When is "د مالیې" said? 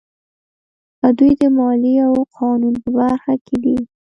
1.41-1.97